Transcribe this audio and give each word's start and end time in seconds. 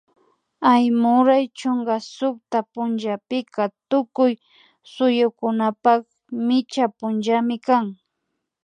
Aymuray 0.73 1.45
chunka 1.57 1.95
sukta 2.15 2.59
punllapika 2.73 3.63
tukuy 3.89 4.33
suyukunapak 4.93 6.01
micha 6.47 6.85
punllami 6.97 7.57
kan 7.67 7.85